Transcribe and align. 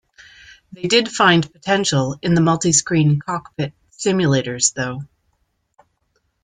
They 0.71 0.87
did 0.87 1.11
find 1.11 1.53
potential 1.53 2.17
in 2.23 2.33
multi-screen 2.43 3.19
cockpit 3.19 3.71
simulators 3.91 4.73
though. 4.73 5.03